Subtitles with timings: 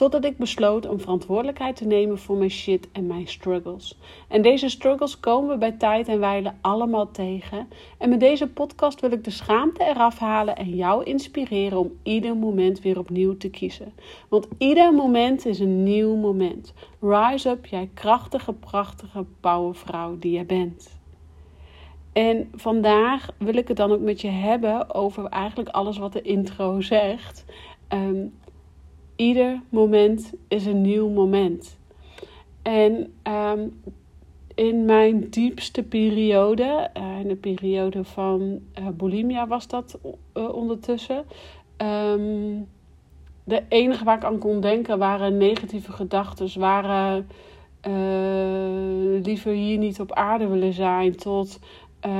[0.00, 3.98] Totdat ik besloot om verantwoordelijkheid te nemen voor mijn shit en mijn struggles.
[4.28, 7.68] En deze struggles komen we bij tijd en wijle allemaal tegen.
[7.98, 12.36] En met deze podcast wil ik de schaamte eraf halen en jou inspireren om ieder
[12.36, 13.92] moment weer opnieuw te kiezen.
[14.28, 16.74] Want ieder moment is een nieuw moment.
[17.00, 20.98] Rise up, jij krachtige, prachtige powervrouw die je bent.
[22.12, 26.22] En vandaag wil ik het dan ook met je hebben over eigenlijk alles wat de
[26.22, 27.44] intro zegt.
[27.88, 28.26] Ehm,
[29.20, 31.78] ieder moment is een nieuw moment.
[32.62, 33.66] En ehm,
[34.54, 39.98] in mijn diepste periode, uh, in de periode van uh, bulimia was dat
[40.34, 41.24] uh, ondertussen.
[41.76, 42.68] Um,
[43.44, 46.60] de enige waar ik aan kon denken waren negatieve gedachten.
[46.60, 47.28] Waren
[49.22, 51.16] liever hier niet op aarde willen zijn.
[51.16, 51.58] Tot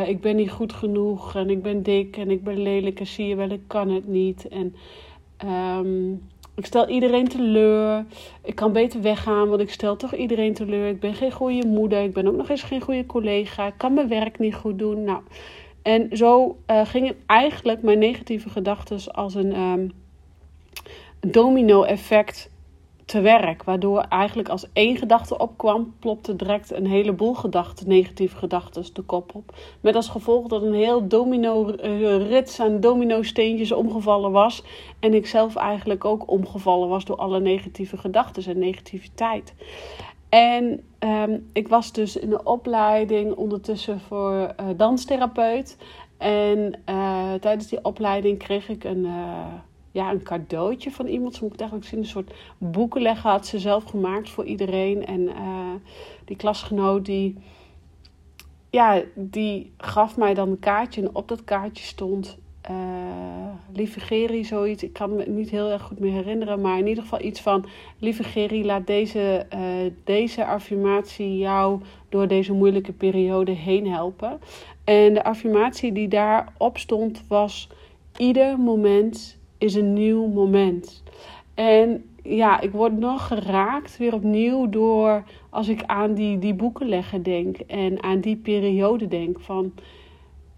[0.06, 3.26] ik ben niet goed genoeg en ik ben dik en ik ben lelijk en zie
[3.26, 4.48] je wel, ik kan het niet.
[4.48, 4.74] En
[5.78, 6.22] um,
[6.54, 8.04] ik stel iedereen teleur.
[8.42, 10.88] Ik kan beter weggaan, want ik stel toch iedereen teleur.
[10.88, 12.02] Ik ben geen goede moeder.
[12.02, 13.66] Ik ben ook nog eens geen goede collega.
[13.66, 15.04] Ik kan mijn werk niet goed doen.
[15.04, 15.20] Nou,
[15.82, 19.92] en zo uh, gingen eigenlijk mijn negatieve gedachten als een um,
[21.20, 22.50] domino-effect
[23.11, 23.62] te werk.
[23.62, 29.34] Waardoor eigenlijk als één gedachte opkwam, plopte direct een heleboel gedachten, negatieve gedachten, de kop
[29.34, 29.55] op.
[29.80, 34.62] Met als gevolg dat een heel domino-rits eh, aan domino-steentjes omgevallen was.
[35.00, 39.55] En ik zelf eigenlijk ook omgevallen was door alle negatieve gedachten en negativiteit.
[40.28, 45.76] En um, ik was dus in de opleiding ondertussen voor uh, danstherapeut.
[46.19, 49.06] En uh, tijdens die opleiding kreeg ik een
[49.92, 51.34] ja, een cadeautje van iemand.
[51.34, 52.00] Zo moet het eigenlijk zien.
[52.00, 55.06] Een soort boekenlegger had ze zelf gemaakt voor iedereen.
[55.06, 55.74] En uh,
[56.24, 57.36] die klasgenoot die,
[58.70, 61.00] ja, die gaf mij dan een kaartje.
[61.02, 62.38] En op dat kaartje stond
[62.70, 62.76] uh,
[63.72, 64.82] Lieve Geri, zoiets.
[64.82, 66.60] Ik kan me niet heel erg goed meer herinneren.
[66.60, 67.64] Maar in ieder geval iets van...
[67.98, 74.40] Lieve Geri, laat deze, uh, deze affirmatie jou door deze moeilijke periode heen helpen.
[74.84, 77.68] En de affirmatie die daarop stond was...
[78.16, 81.03] Ieder moment is een nieuw moment.
[81.54, 87.22] En ja, ik word nog geraakt weer opnieuw door als ik aan die, die boekenleggen
[87.22, 89.72] denk en aan die periode denk van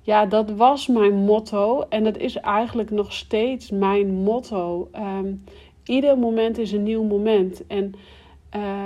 [0.00, 4.88] ja, dat was mijn motto en dat is eigenlijk nog steeds mijn motto.
[4.94, 5.44] Um,
[5.84, 7.66] ieder moment is een nieuw moment.
[7.66, 7.94] En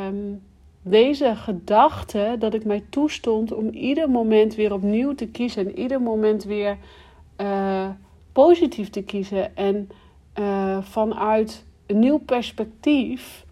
[0.08, 0.42] um,
[0.82, 6.02] deze gedachte dat ik mij toestond om ieder moment weer opnieuw te kiezen en ieder
[6.02, 6.76] moment weer
[7.40, 7.88] uh,
[8.32, 9.88] positief te kiezen en
[10.38, 13.44] uh, vanuit een nieuw perspectief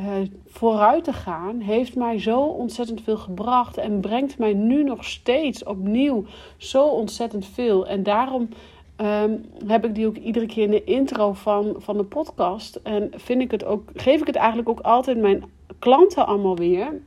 [0.00, 0.06] uh,
[0.46, 5.64] vooruit te gaan, heeft mij zo ontzettend veel gebracht en brengt mij nu nog steeds
[5.64, 6.24] opnieuw
[6.56, 7.86] zo ontzettend veel.
[7.86, 8.48] En daarom
[8.96, 12.76] um, heb ik die ook iedere keer in de intro van, van de podcast.
[12.76, 15.44] En vind ik het ook, geef ik het eigenlijk ook altijd mijn
[15.78, 17.00] klanten allemaal weer.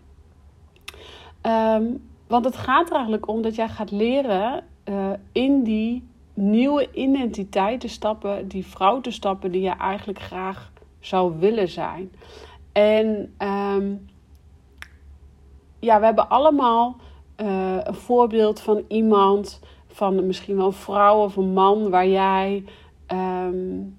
[1.41, 6.03] Um, want het gaat er eigenlijk om dat jij gaat leren uh, in die
[6.33, 12.11] nieuwe identiteit te stappen, die vrouw te stappen die je eigenlijk graag zou willen zijn.
[12.71, 14.09] En um,
[15.79, 16.95] ja, we hebben allemaal
[17.41, 22.63] uh, een voorbeeld van iemand, van misschien wel een vrouw of een man, waar jij.
[23.07, 23.97] Um,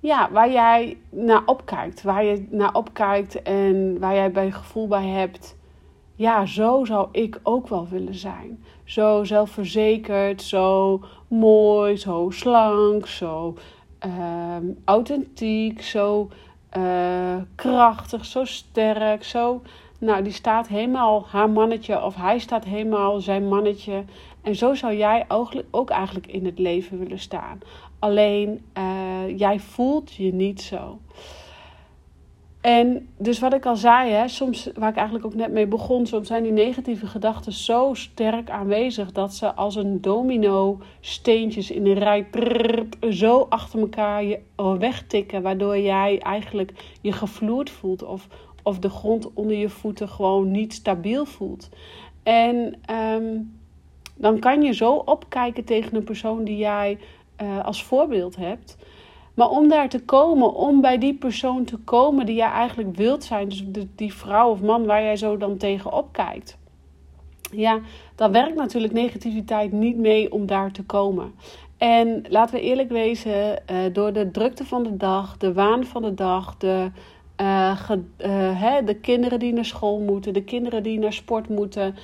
[0.00, 2.02] ja, waar jij naar opkijkt.
[2.02, 5.58] Waar je naar opkijkt en waar jij bij gevoel bij hebt
[6.20, 8.64] ja, zo zou ik ook wel willen zijn.
[8.90, 13.56] Zo zelfverzekerd, zo mooi, zo slank, zo
[14.06, 16.30] uh, authentiek, zo
[16.76, 19.62] uh, krachtig, zo sterk, zo.
[19.98, 24.04] Nou, die staat helemaal haar mannetje of hij staat helemaal zijn mannetje.
[24.42, 25.24] En zo zou jij
[25.70, 27.60] ook eigenlijk in het leven willen staan.
[27.98, 30.98] Alleen uh, jij voelt je niet zo.
[32.60, 36.06] En dus wat ik al zei, hè, soms, waar ik eigenlijk ook net mee begon,
[36.06, 41.86] soms zijn die negatieve gedachten zo sterk aanwezig dat ze als een domino steentjes in
[41.86, 42.26] een rij
[43.10, 44.40] zo achter elkaar je
[44.78, 48.26] wegtikken, waardoor jij eigenlijk je gevloerd voelt of,
[48.62, 51.68] of de grond onder je voeten gewoon niet stabiel voelt.
[52.22, 53.58] En um,
[54.14, 56.98] dan kan je zo opkijken tegen een persoon die jij
[57.42, 58.76] uh, als voorbeeld hebt.
[59.34, 63.24] Maar om daar te komen, om bij die persoon te komen die jij eigenlijk wilt
[63.24, 63.64] zijn, dus
[63.96, 66.58] die vrouw of man waar jij zo dan tegenop kijkt.
[67.52, 67.80] Ja,
[68.14, 71.34] dan werkt natuurlijk negativiteit niet mee om daar te komen.
[71.78, 76.02] En laten we eerlijk wezen, uh, door de drukte van de dag, de waan van
[76.02, 76.90] de dag, de,
[77.40, 77.80] uh,
[78.60, 81.94] hè, de kinderen die naar school moeten, de kinderen die naar sport moeten,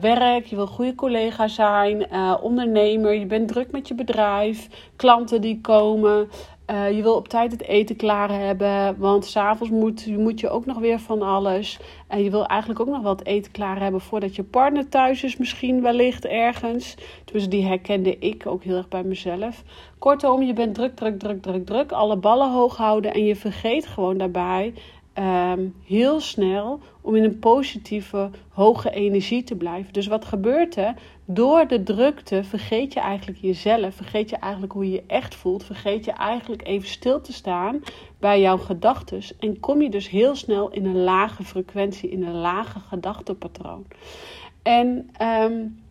[0.00, 2.06] werk, je wil goede collega zijn,
[2.42, 6.28] ondernemer, je bent druk met je bedrijf, klanten die komen,
[6.70, 10.66] uh, je wil op tijd het eten klaar hebben, want s'avonds moet, moet je ook
[10.66, 11.78] nog weer van alles.
[12.06, 15.36] En je wil eigenlijk ook nog wat eten klaar hebben voordat je partner thuis is,
[15.36, 16.94] misschien wellicht ergens.
[17.24, 19.62] Dus die herkende ik ook heel erg bij mezelf.
[19.98, 21.92] Kortom, je bent druk, druk, druk, druk, druk.
[21.92, 24.74] Alle ballen hoog houden en je vergeet gewoon daarbij
[25.18, 29.92] um, heel snel om in een positieve, hoge energie te blijven.
[29.92, 30.94] Dus wat gebeurt er?
[31.24, 35.64] Door de drukte vergeet je eigenlijk jezelf, vergeet je eigenlijk hoe je je echt voelt,
[35.64, 37.80] vergeet je eigenlijk even stil te staan
[38.18, 42.40] bij jouw gedachten en kom je dus heel snel in een lage frequentie, in een
[42.40, 43.86] lage gedachtenpatroon.
[44.62, 45.82] En um,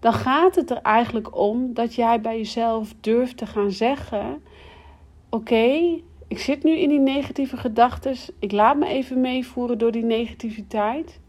[0.00, 4.42] dan gaat het er eigenlijk om dat jij bij jezelf durft te gaan zeggen:
[5.30, 6.00] Oké,
[6.32, 8.14] ik zit nu in die negatieve gedachten.
[8.38, 11.20] Ik laat me even meevoeren door die negativiteit.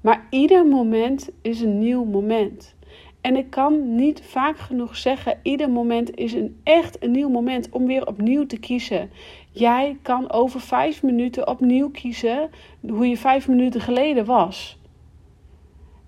[0.00, 2.74] Maar ieder moment is een nieuw moment.
[3.20, 7.68] En ik kan niet vaak genoeg zeggen: ieder moment is een echt een nieuw moment
[7.70, 9.10] om weer opnieuw te kiezen.
[9.50, 12.50] Jij kan over vijf minuten opnieuw kiezen
[12.88, 14.78] hoe je vijf minuten geleden was.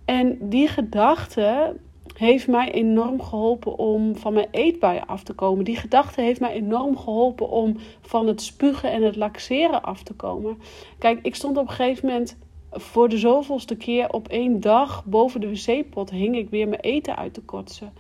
[0.05, 1.77] En die gedachte
[2.19, 5.65] heeft mij enorm geholpen om van mijn eetbuien af te komen.
[5.65, 10.15] Die gedachte heeft mij enorm geholpen om van het spugen en het laxeren af te
[10.15, 10.59] komen.
[10.99, 12.37] Kijk, ik stond op een gegeven moment
[12.71, 17.17] voor de zoveelste keer op één dag boven de wc-pot hing ik weer mijn eten
[17.17, 17.93] uit te kotsen.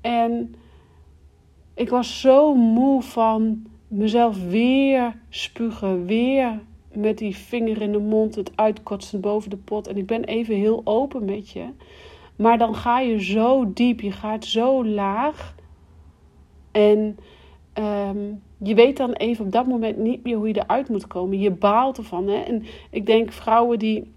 [0.00, 0.54] En
[1.74, 6.60] ik was zo moe van mezelf weer spugen, weer
[6.92, 9.86] met die vinger in de mond het uitkotsen boven de pot.
[9.86, 11.64] En ik ben even heel open met je.
[12.38, 15.54] Maar dan ga je zo diep, je gaat zo laag.
[16.70, 17.18] En
[17.72, 18.18] ehm,
[18.58, 21.38] je weet dan even op dat moment niet meer hoe je eruit moet komen.
[21.38, 22.28] Je baalt ervan.
[22.28, 22.36] Hè?
[22.36, 24.16] En ik denk vrouwen die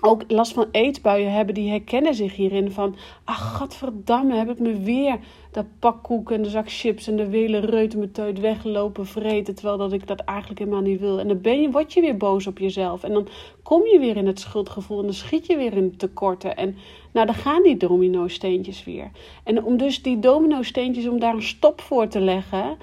[0.00, 2.96] ook last van eetbuien hebben, die herkennen zich hierin van...
[3.24, 5.18] Ach, godverdamme, heb ik me weer
[5.50, 9.54] dat pak koek en de zak chips en de wele reutemeteut weggelopen vreten...
[9.54, 11.20] terwijl dat ik dat eigenlijk helemaal niet wil.
[11.20, 13.04] En dan ben je, word je weer boos op jezelf.
[13.04, 13.28] En dan
[13.62, 16.56] kom je weer in het schuldgevoel en dan schiet je weer in tekorten.
[16.56, 16.76] En
[17.14, 19.10] nou, dan gaan die domino-steentjes weer.
[19.44, 22.76] En om dus die domino-steentjes, om daar een stop voor te leggen...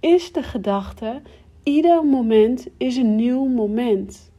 [0.00, 1.22] is de gedachte,
[1.62, 4.32] ieder moment is een nieuw moment...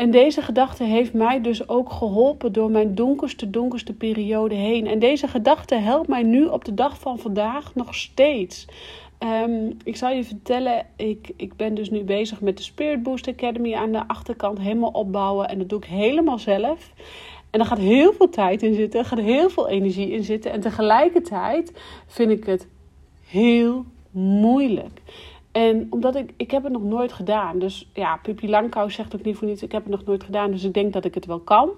[0.00, 4.86] En deze gedachte heeft mij dus ook geholpen door mijn donkerste, donkerste periode heen.
[4.86, 8.66] En deze gedachte helpt mij nu op de dag van vandaag nog steeds.
[9.44, 13.28] Um, ik zal je vertellen, ik, ik ben dus nu bezig met de Spirit Boost
[13.28, 15.48] Academy aan de achterkant helemaal opbouwen.
[15.48, 16.92] En dat doe ik helemaal zelf.
[17.50, 20.52] En er gaat heel veel tijd in zitten, er gaat heel veel energie in zitten.
[20.52, 21.72] En tegelijkertijd
[22.06, 22.68] vind ik het
[23.26, 25.00] heel moeilijk.
[25.52, 27.58] En omdat ik, ik heb het nog nooit gedaan.
[27.58, 30.50] Dus ja, Pippi Langkous zegt ook niet voor niets, ik heb het nog nooit gedaan.
[30.50, 31.70] Dus ik denk dat ik het wel kan.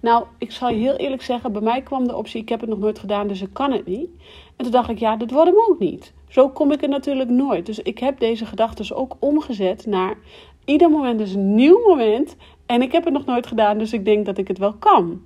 [0.00, 2.68] Nou, ik zal je heel eerlijk zeggen, bij mij kwam de optie, ik heb het
[2.68, 4.08] nog nooit gedaan, dus ik kan het niet.
[4.56, 6.12] En toen dacht ik, ja, dat wordt hem ook niet.
[6.28, 7.66] Zo kom ik er natuurlijk nooit.
[7.66, 10.16] Dus ik heb deze gedachten ook omgezet naar,
[10.64, 12.36] ieder moment is een nieuw moment.
[12.70, 15.22] En ik heb het nog nooit gedaan, dus ik denk dat ik het wel kan.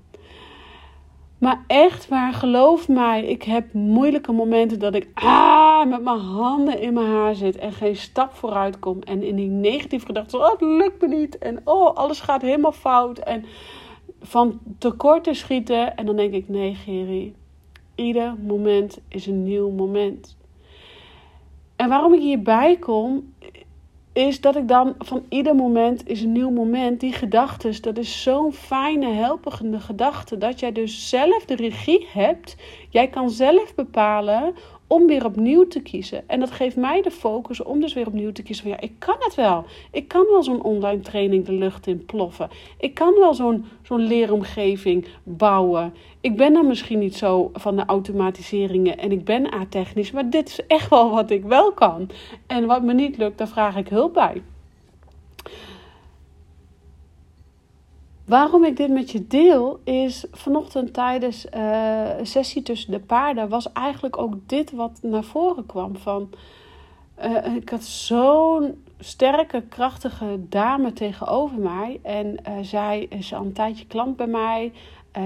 [1.39, 6.81] Maar echt waar, geloof mij, ik heb moeilijke momenten dat ik ah, met mijn handen
[6.81, 9.03] in mijn haar zit en geen stap vooruit kom.
[9.03, 11.39] En in die negatieve gedachten, oh het lukt me niet.
[11.39, 13.19] En oh, alles gaat helemaal fout.
[13.19, 13.45] En
[14.21, 15.97] van tekort te schieten.
[15.97, 17.35] En dan denk ik, nee Geri,
[17.95, 20.37] ieder moment is een nieuw moment.
[21.77, 23.34] En waarom ik hierbij kom,
[24.15, 27.01] is dat ik dan van ieder moment is een nieuw moment.
[27.01, 30.39] Die gedachten, dat is zo'n fijne, helpende gedachte.
[30.39, 32.57] Dat jij dus zelf de regie hebt.
[32.91, 34.55] Jij kan zelf bepalen
[34.95, 36.29] om weer opnieuw te kiezen.
[36.29, 38.93] En dat geeft mij de focus om dus weer opnieuw te kiezen van ja, ik
[38.99, 39.65] kan het wel.
[39.91, 42.49] Ik kan wel zo'n online training de lucht in ploffen.
[42.79, 45.95] Ik kan wel zo'n zo'n leeromgeving bouwen.
[46.21, 50.49] Ik ben dan misschien niet zo van de automatiseringen en ik ben a-technisch, maar dit
[50.49, 52.11] is echt wel wat ik wel kan.
[52.47, 54.43] En wat me niet lukt, daar vraag ik hulp bij.
[58.25, 63.73] Waarom ik dit met je deel is vanochtend tijdens uh, sessie tussen de paarden was
[63.73, 66.31] eigenlijk ook dit wat naar voren kwam van
[67.25, 73.53] uh, ik had zo'n sterke, krachtige dame tegenover mij en uh, zij is al een
[73.53, 74.73] tijdje klant bij mij.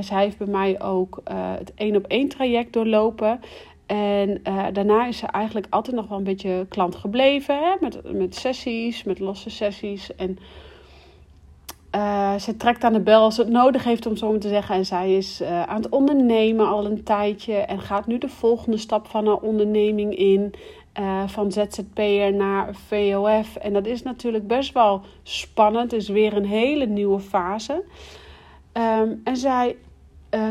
[0.00, 1.20] zij heeft bij mij ook
[1.58, 3.40] het één op één traject doorlopen.
[3.86, 7.58] En daarna is ze eigenlijk altijd nog wel een beetje klant gebleven.
[7.58, 7.74] Hè?
[7.80, 10.14] Met, met sessies, met losse sessies.
[10.16, 10.38] En
[11.94, 14.74] uh, ze trekt aan de bel als het nodig heeft, om zo maar te zeggen.
[14.74, 17.54] En zij is uh, aan het ondernemen al een tijdje.
[17.54, 20.52] En gaat nu de volgende stap van haar onderneming in.
[21.00, 23.56] Uh, van ZZP'er naar VOF.
[23.56, 25.90] En dat is natuurlijk best wel spannend.
[25.90, 27.84] Het is weer een hele nieuwe fase.
[28.72, 29.76] Um, en zij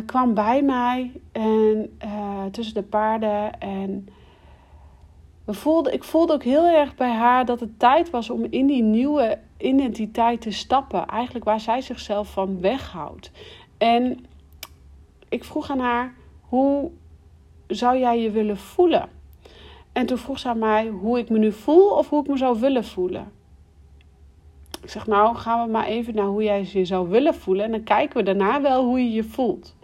[0.06, 1.98] kwam bij mij en,
[2.52, 3.60] tussen de paarden.
[3.60, 4.08] En
[5.46, 8.84] we ik voelde ook heel erg bij haar dat het tijd was om in die
[8.84, 11.06] nieuwe identiteit te stappen.
[11.06, 13.32] Eigenlijk waar zij zichzelf van weghoudt.
[13.78, 14.26] En
[15.30, 16.92] ik vroeg aan haar: hoe
[17.68, 19.10] zou jij je willen voelen?
[19.98, 22.38] En toen vroeg ze aan mij hoe ik me nu voel of hoe ik me
[22.38, 23.32] zou willen voelen.
[24.82, 27.66] Ik zeg, nou gaan we maar even naar hoe jij je zou willen voelen.
[27.66, 29.76] En dan kijken we daarna wel hoe je je voelt.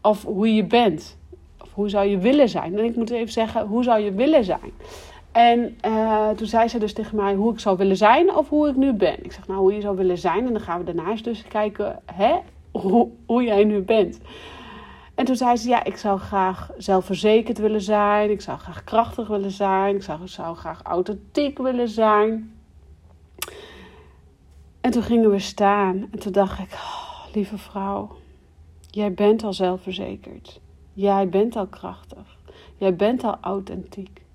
[0.00, 1.18] Of hoe je bent.
[1.62, 2.78] Of hoe zou je willen zijn.
[2.78, 4.72] En ik moet even zeggen, hoe zou je willen zijn?
[5.38, 8.68] En uh, toen zei ze dus tegen mij hoe ik zou willen zijn of hoe
[8.68, 9.24] ik nu ben.
[9.24, 10.46] Ik zeg, nou, hoe je zou willen zijn.
[10.46, 12.38] En dan gaan we daarnaast dus kijken hè,
[12.70, 14.20] hoe, hoe jij nu bent.
[15.14, 18.30] En toen zei ze, ja, ik zou graag zelfverzekerd willen zijn.
[18.30, 19.94] Ik zou graag krachtig willen zijn.
[19.94, 22.54] Ik zou, zou graag authentiek willen zijn.
[24.80, 26.08] En toen gingen we staan.
[26.10, 28.16] En toen dacht ik, oh, lieve vrouw,
[28.90, 30.60] jij bent al zelfverzekerd.
[30.92, 32.36] Jij bent al krachtig.
[32.76, 34.26] Jij bent al authentiek.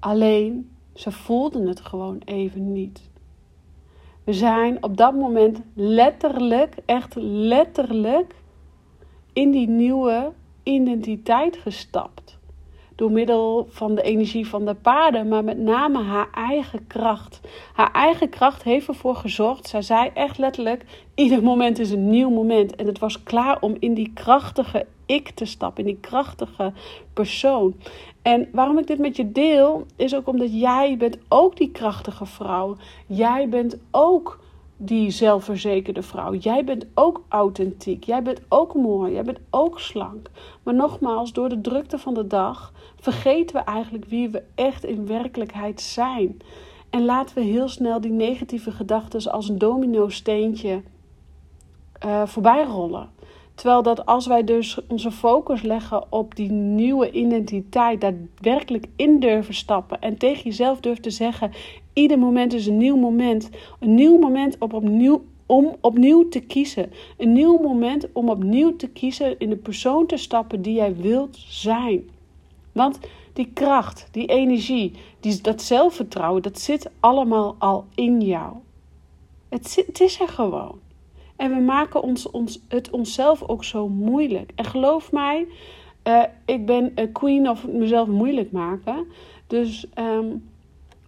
[0.00, 3.10] Alleen ze voelden het gewoon even niet.
[4.24, 8.34] We zijn op dat moment letterlijk, echt letterlijk,
[9.32, 12.38] in die nieuwe identiteit gestapt.
[13.00, 17.40] Door middel van de energie van de paarden, maar met name haar eigen kracht.
[17.72, 19.68] Haar eigen kracht heeft ervoor gezorgd.
[19.68, 22.76] Zij zei echt letterlijk: ieder moment is een nieuw moment.
[22.76, 26.72] En het was klaar om in die krachtige ik te stappen, in die krachtige
[27.12, 27.74] persoon.
[28.22, 32.26] En waarom ik dit met je deel, is ook omdat jij bent ook die krachtige
[32.26, 32.76] vrouw.
[33.06, 34.38] Jij bent ook
[34.82, 36.34] die zelfverzekerde vrouw.
[36.34, 38.04] Jij bent ook authentiek.
[38.04, 39.12] Jij bent ook mooi.
[39.12, 40.30] Jij bent ook slank.
[40.62, 45.06] Maar nogmaals, door de drukte van de dag vergeten we eigenlijk wie we echt in
[45.06, 46.38] werkelijkheid zijn.
[46.90, 50.82] En laten we heel snel die negatieve gedachten als een domino-steentje
[52.04, 53.08] uh, voorbij rollen.
[53.60, 59.54] Terwijl dat als wij dus onze focus leggen op die nieuwe identiteit, daadwerkelijk in durven
[59.54, 61.52] stappen en tegen jezelf durven te zeggen:
[61.92, 63.50] ieder moment is een nieuw moment.
[63.80, 64.72] Een nieuw moment op
[65.46, 66.92] om opnieuw te kiezen.
[67.16, 71.36] Een nieuw moment om opnieuw te kiezen in de persoon te stappen die jij wilt
[71.48, 72.10] zijn.
[72.72, 72.98] Want
[73.32, 78.52] die kracht, die energie, die, dat zelfvertrouwen, dat zit allemaal al in jou.
[79.48, 80.78] Het, zit, het is er gewoon.
[81.40, 84.52] En we maken ons, ons, het onszelf ook zo moeilijk.
[84.54, 85.46] En geloof mij,
[86.04, 89.06] uh, ik ben een queen of mezelf moeilijk maken.
[89.46, 90.48] Dus um,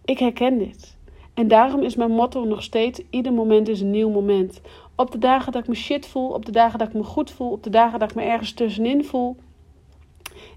[0.04, 0.96] ik herken dit.
[1.34, 4.60] En daarom is mijn motto nog steeds: ieder moment is een nieuw moment.
[4.94, 7.30] Op de dagen dat ik me shit voel, op de dagen dat ik me goed
[7.30, 9.36] voel, op de dagen dat ik me ergens tussenin voel.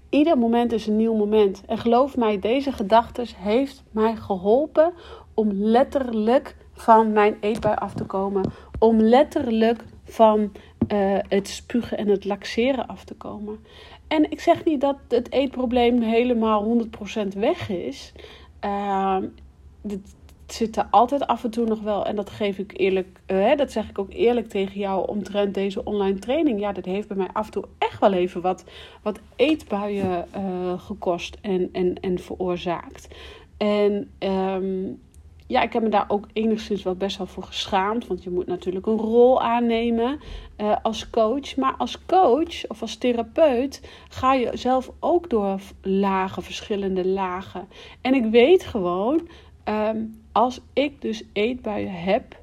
[0.08, 1.62] Ieder moment is een nieuw moment.
[1.66, 4.92] En geloof mij, deze gedachte heeft mij geholpen
[5.34, 8.52] om letterlijk van mijn eetbui af te komen.
[8.78, 10.52] Om letterlijk van
[10.92, 13.58] uh, het spugen en het laxeren af te komen.
[14.08, 16.86] En ik zeg niet dat het eetprobleem helemaal
[17.24, 18.12] 100% weg is.
[18.64, 19.16] Uh,
[19.82, 20.14] het
[20.46, 22.06] zit er altijd af en toe nog wel.
[22.06, 25.84] En dat geef ik eerlijk, uh, dat zeg ik ook eerlijk tegen jou omtrent deze
[25.84, 26.60] online training.
[26.60, 28.64] Ja, dat heeft bij mij af en toe echt wel even wat,
[29.02, 33.08] wat eetbuien uh, gekost en, en, en veroorzaakt.
[33.56, 35.00] En um,
[35.46, 38.06] ja, ik heb me daar ook enigszins wel best wel voor geschaamd.
[38.06, 40.20] Want je moet natuurlijk een rol aannemen
[40.58, 41.56] uh, als coach.
[41.56, 47.68] Maar als coach of als therapeut ga je zelf ook door lagen, verschillende lagen.
[48.00, 49.28] En ik weet gewoon,
[49.64, 52.40] um, als ik dus eetbuien heb,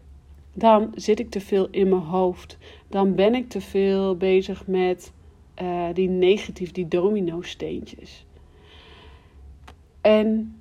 [0.54, 2.58] dan zit ik te veel in mijn hoofd.
[2.90, 5.12] Dan ben ik te veel bezig met
[5.62, 8.26] uh, die negatief, die domino steentjes.
[10.02, 10.56] En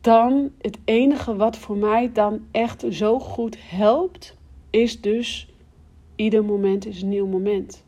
[0.00, 4.36] dan het enige wat voor mij dan echt zo goed helpt,
[4.70, 5.48] is dus
[6.16, 7.84] ieder moment is een nieuw moment.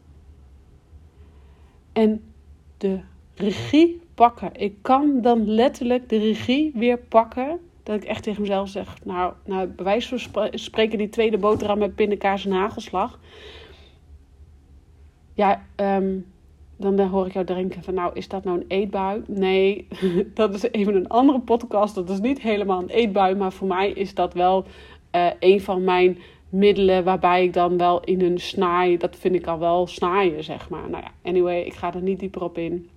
[1.92, 2.22] En
[2.76, 3.00] de
[3.34, 4.50] regie pakken.
[4.52, 7.58] Ik kan dan letterlijk de regie weer pakken.
[7.82, 11.78] Dat ik echt tegen mezelf zeg, nou, nou bij wijze van spreken die tweede boterham
[11.78, 13.20] met pindakaas en hagelslag.
[15.34, 16.26] Ja, um,
[16.80, 19.22] dan hoor ik jou denken van nou, is dat nou een eetbui?
[19.26, 19.86] Nee,
[20.34, 21.94] dat is even een andere podcast.
[21.94, 24.64] Dat is niet helemaal een eetbui, maar voor mij is dat wel
[25.16, 26.18] uh, een van mijn
[26.48, 30.68] middelen waarbij ik dan wel in een snaai, dat vind ik al wel snaaien, zeg
[30.68, 30.90] maar.
[30.90, 32.88] Nou ja, anyway, ik ga er niet dieper op in.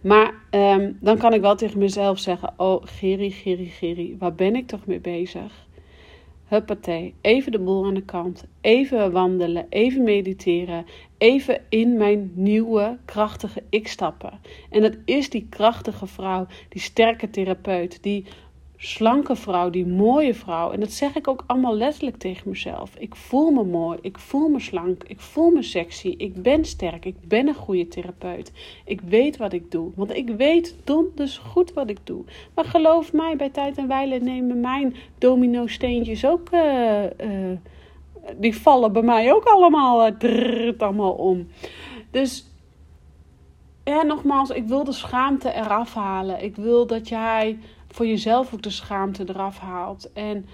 [0.00, 4.56] Maar ehm, dan kan ik wel tegen mezelf zeggen: Oh, Geri, Geri, Geri, waar ben
[4.56, 5.66] ik toch mee bezig?
[6.54, 8.44] Huppatee, even de boel aan de kant.
[8.60, 10.84] Even wandelen, even mediteren.
[11.18, 14.40] Even in mijn nieuwe, krachtige ik stappen.
[14.70, 18.26] En dat is die krachtige vrouw, die sterke therapeut, die
[18.76, 20.70] slanke vrouw, die mooie vrouw.
[20.70, 22.94] En dat zeg ik ook allemaal letterlijk tegen mezelf.
[22.98, 27.04] Ik voel me mooi, ik voel me slank, ik voel me sexy, ik ben sterk,
[27.04, 28.52] ik ben een goede therapeut.
[28.84, 32.24] Ik weet wat ik doe, want ik weet donders goed wat ik doe.
[32.54, 36.48] Maar geloof mij, bij tijd en wijle nemen mijn domino-steentjes ook...
[36.52, 37.58] Uh, uh,
[38.36, 41.46] die vallen bij mij ook allemaal, uh, allemaal om.
[42.10, 42.46] Dus
[43.84, 46.42] ja, nogmaals, ik wil de schaamte eraf halen.
[46.42, 47.58] Ik wil dat jij
[47.94, 50.12] voor jezelf ook de schaamte eraf haalt.
[50.12, 50.46] En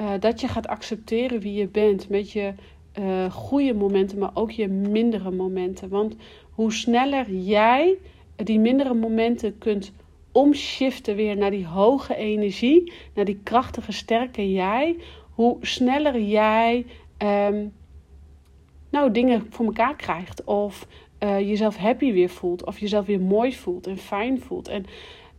[0.00, 2.52] uh, dat je gaat accepteren wie je bent met je
[2.98, 5.88] uh, goede momenten, maar ook je mindere momenten.
[5.88, 6.16] Want
[6.50, 7.96] hoe sneller jij
[8.36, 9.92] die mindere momenten kunt
[10.32, 14.96] omschiften weer naar die hoge energie, naar die krachtige, sterke jij,
[15.30, 16.86] hoe sneller jij
[17.18, 17.72] um,
[18.90, 20.44] nou, dingen voor elkaar krijgt.
[20.44, 20.86] Of
[21.22, 22.64] uh, jezelf happy weer voelt.
[22.64, 24.68] Of jezelf weer mooi voelt en fijn voelt.
[24.68, 24.84] En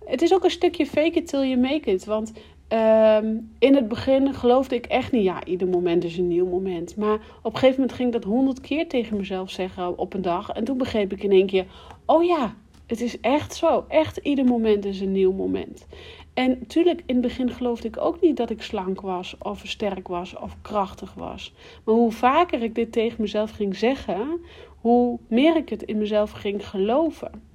[0.10, 2.06] het is ook een stukje fake it till you make it.
[2.06, 2.32] Want
[2.70, 6.96] um, in het begin geloofde ik echt niet, ja, ieder moment is een nieuw moment.
[6.96, 10.22] Maar op een gegeven moment ging ik dat honderd keer tegen mezelf zeggen op een
[10.22, 10.50] dag.
[10.50, 11.66] En toen begreep ik in één keer,
[12.06, 12.56] oh ja,
[12.88, 13.86] het is echt zo.
[13.88, 15.86] Echt ieder moment is een nieuw moment.
[16.34, 20.08] En natuurlijk, in het begin geloofde ik ook niet dat ik slank was, of sterk
[20.08, 21.54] was, of krachtig was.
[21.84, 24.42] Maar hoe vaker ik dit tegen mezelf ging zeggen,
[24.82, 27.49] hoe meer ik het in mezelf ging geloven.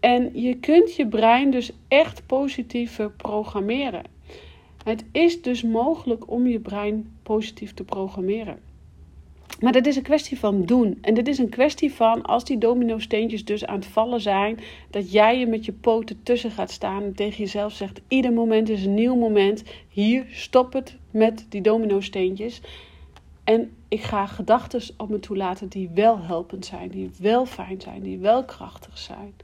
[0.00, 4.02] En je kunt je brein dus echt positief programmeren.
[4.84, 8.58] Het is dus mogelijk om je brein positief te programmeren.
[9.60, 10.98] Maar dat is een kwestie van doen.
[11.00, 14.58] En dit is een kwestie van, als die domino-steentjes dus aan het vallen zijn,
[14.90, 18.68] dat jij je met je poten tussen gaat staan en tegen jezelf zegt: ieder moment
[18.68, 19.62] is een nieuw moment.
[19.88, 22.60] Hier, stop het met die domino-steentjes.
[23.44, 28.02] En ik ga gedachten op me toelaten die wel helpend zijn, die wel fijn zijn,
[28.02, 29.34] die wel krachtig zijn.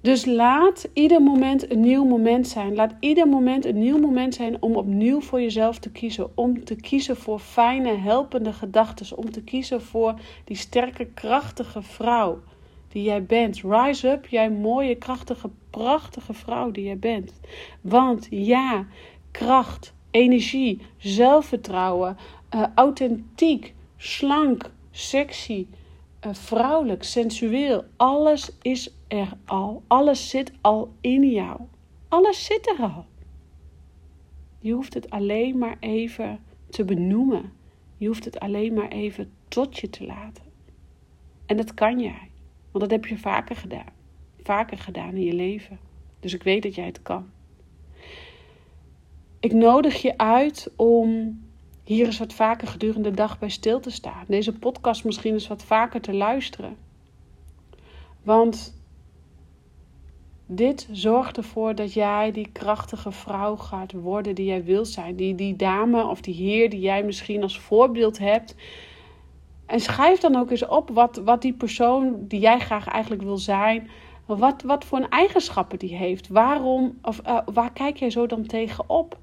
[0.00, 2.74] Dus laat ieder moment een nieuw moment zijn.
[2.74, 6.36] Laat ieder moment een nieuw moment zijn om opnieuw voor jezelf te kiezen.
[6.36, 9.16] Om te kiezen voor fijne, helpende gedachten.
[9.16, 12.40] Om te kiezen voor die sterke, krachtige vrouw
[12.88, 13.62] die jij bent.
[13.62, 17.32] Rise up, jij mooie, krachtige, prachtige vrouw die jij bent.
[17.80, 18.86] Want ja,
[19.30, 22.16] kracht, energie, zelfvertrouwen,
[22.54, 25.66] uh, authentiek, slank, sexy,
[26.26, 27.84] uh, vrouwelijk, sensueel.
[27.96, 29.82] Alles is er al.
[29.86, 31.60] Alles zit al in jou.
[32.08, 33.04] Alles zit er al.
[34.58, 37.52] Je hoeft het alleen maar even te benoemen.
[37.96, 40.44] Je hoeft het alleen maar even tot je te laten.
[41.46, 42.30] En dat kan jij.
[42.70, 43.92] Want dat heb je vaker gedaan.
[44.42, 45.78] Vaker gedaan in je leven.
[46.20, 47.30] Dus ik weet dat jij het kan.
[49.40, 51.40] Ik nodig je uit om
[51.84, 54.24] hier eens wat vaker gedurende de dag bij stil te staan.
[54.28, 56.76] Deze podcast misschien eens wat vaker te luisteren.
[58.22, 58.79] Want
[60.52, 65.16] dit zorgt ervoor dat jij die krachtige vrouw gaat worden die jij wilt zijn.
[65.16, 68.54] Die, die dame of die heer die jij misschien als voorbeeld hebt.
[69.66, 73.38] En schrijf dan ook eens op wat, wat die persoon die jij graag eigenlijk wil
[73.38, 73.90] zijn,
[74.26, 76.28] wat, wat voor eigenschappen die heeft.
[76.28, 79.18] Waarom, of uh, waar kijk jij zo dan tegen op?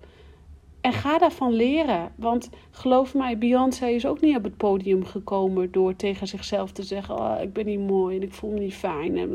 [0.81, 2.11] En ga daarvan leren.
[2.15, 6.83] Want geloof mij, Beyoncé is ook niet op het podium gekomen door tegen zichzelf te
[6.83, 9.29] zeggen: oh, Ik ben niet mooi en ik voel me niet fijn.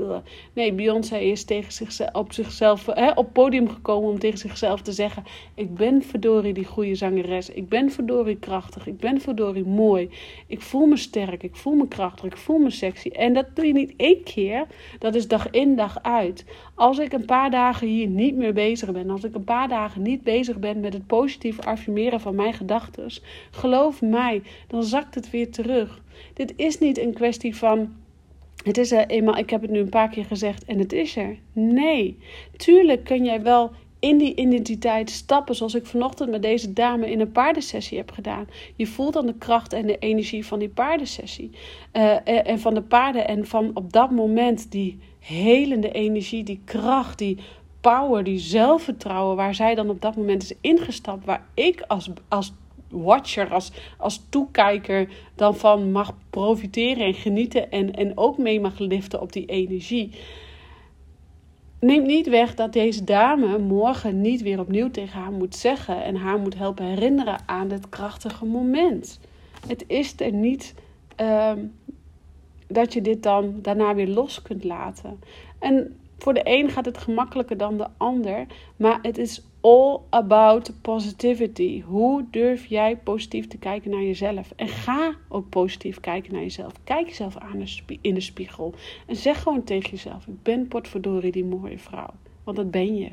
[0.53, 4.83] Nee, Beyoncé is tegen zichzelf, op zichzelf hè, op het podium gekomen om tegen zichzelf
[4.83, 5.25] te zeggen:
[5.55, 7.51] Ik ben verdorie die goede zangeres.
[7.51, 8.87] Ik ben verdorie krachtig.
[8.87, 10.11] Ik ben verdorie mooi.
[10.47, 11.43] Ik voel me sterk.
[11.43, 12.25] Ik voel me krachtig.
[12.25, 13.09] Ik voel me sexy.
[13.09, 14.67] En dat doe je niet één keer.
[14.99, 16.45] Dat is dag in, dag uit.
[16.75, 20.03] Als ik een paar dagen hier niet meer bezig ben, als ik een paar dagen
[20.03, 23.13] niet bezig ben met het positieve positief affirmeren van mijn gedachten,
[23.51, 26.03] geloof mij, dan zakt het weer terug.
[26.35, 27.95] Dit is niet een kwestie van.
[28.65, 31.17] Het is er eenmaal, ik heb het nu een paar keer gezegd en het is
[31.17, 31.39] er.
[31.53, 32.19] Nee,
[32.57, 37.21] tuurlijk kun jij wel in die identiteit stappen, zoals ik vanochtend met deze dame in
[37.21, 38.47] een paardensessie heb gedaan.
[38.77, 41.51] Je voelt dan de kracht en de energie van die paardensessie.
[41.93, 47.19] Uh, en van de paarden en van op dat moment die helende energie, die kracht,
[47.19, 47.39] die
[47.83, 52.53] power, die zelfvertrouwen waar zij dan op dat moment is ingestapt, waar ik als, als
[52.89, 58.79] watcher, als, als toekijker dan van mag profiteren en genieten en, en ook mee mag
[58.79, 60.11] liften op die energie.
[61.81, 66.17] Neemt niet weg dat deze dame morgen niet weer opnieuw tegen haar moet zeggen en
[66.17, 69.21] haar moet helpen herinneren aan dit krachtige moment.
[69.67, 70.75] Het is er niet.
[71.17, 71.73] Um,
[72.73, 75.19] dat je dit dan daarna weer los kunt laten.
[75.59, 80.73] En voor de een gaat het gemakkelijker dan de ander, maar het is all about
[80.81, 81.83] positivity.
[81.83, 84.53] Hoe durf jij positief te kijken naar jezelf?
[84.57, 86.73] En ga ook positief kijken naar jezelf.
[86.85, 87.65] Kijk jezelf aan
[88.01, 88.75] in de spiegel
[89.07, 92.11] en zeg gewoon tegen jezelf: Ik ben potverdorie die mooie vrouw.
[92.45, 93.11] Want dat ben je.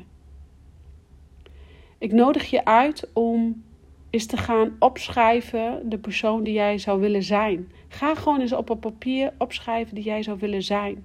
[1.98, 3.62] Ik nodig je uit om
[4.10, 7.72] eens te gaan opschrijven de persoon die jij zou willen zijn.
[7.88, 11.04] Ga gewoon eens op een papier opschrijven die jij zou willen zijn.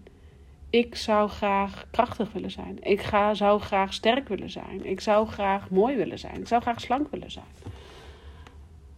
[0.70, 2.78] Ik zou graag krachtig willen zijn.
[2.82, 4.86] Ik ga, zou graag sterk willen zijn.
[4.86, 6.40] Ik zou graag mooi willen zijn.
[6.40, 7.46] Ik zou graag slank willen zijn.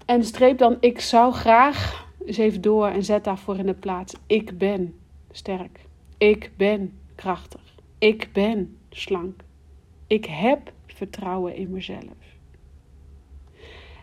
[0.05, 4.13] En streep dan ik zou graag eens even door en zet daarvoor in de plaats.
[4.27, 4.95] Ik ben
[5.31, 5.79] sterk.
[6.17, 7.75] Ik ben krachtig.
[7.97, 9.41] Ik ben slank.
[10.07, 12.27] Ik heb vertrouwen in mezelf.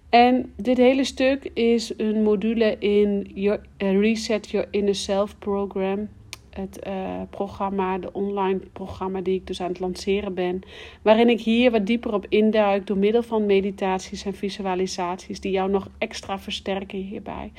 [0.09, 6.09] En dit hele stuk is een module in your, uh, Reset Your Inner Self program.
[6.55, 10.61] Het uh, programma, de online programma die ik dus aan het lanceren ben.
[11.03, 15.71] Waarin ik hier wat dieper op induik door middel van meditaties en visualisaties die jou
[15.71, 17.53] nog extra versterken hierbij.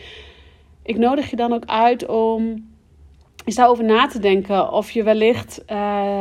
[0.83, 2.67] Ik nodig je dan ook uit om
[3.45, 5.67] eens daarover na te denken of je wellicht uh,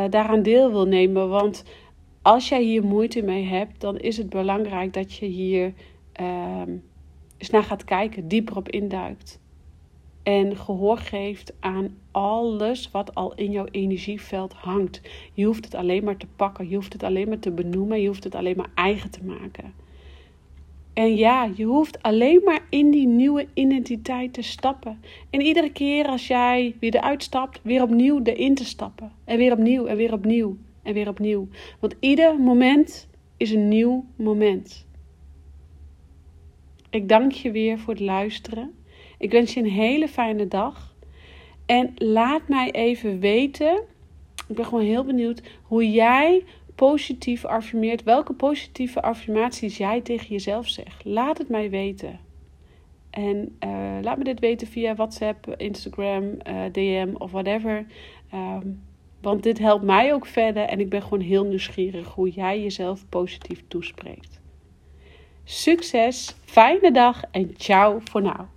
[0.09, 1.29] daaraan deel wil nemen.
[1.29, 1.63] Want
[2.21, 5.73] als jij hier moeite mee hebt, dan is het belangrijk dat je hier
[6.21, 6.83] um,
[7.37, 9.39] eens naar gaat kijken, dieper op induikt.
[10.23, 15.01] En gehoor geeft aan alles wat al in jouw energieveld hangt.
[15.33, 18.07] Je hoeft het alleen maar te pakken, je hoeft het alleen maar te benoemen, je
[18.07, 19.73] hoeft het alleen maar eigen te maken.
[20.93, 24.99] En ja, je hoeft alleen maar in die nieuwe identiteit te stappen.
[25.29, 29.11] En iedere keer als jij weer eruit stapt, weer opnieuw erin te stappen.
[29.23, 31.47] En weer opnieuw en weer opnieuw en weer opnieuw.
[31.79, 34.87] Want ieder moment is een nieuw moment.
[36.89, 38.73] Ik dank je weer voor het luisteren.
[39.17, 40.94] Ik wens je een hele fijne dag.
[41.65, 43.81] En laat mij even weten.
[44.47, 46.43] Ik ben gewoon heel benieuwd hoe jij
[46.75, 48.03] positief affirmeert.
[48.03, 51.05] Welke positieve affirmaties jij tegen jezelf zegt.
[51.05, 52.19] Laat het mij weten.
[53.09, 57.85] En uh, laat me dit weten via WhatsApp, Instagram, eh, DM of whatever.
[58.33, 58.83] Um,
[59.21, 63.09] want dit helpt mij ook verder en ik ben gewoon heel nieuwsgierig hoe jij jezelf
[63.09, 64.41] positief toespreekt.
[65.43, 68.54] Succes, fijne dag en ciao voor nu.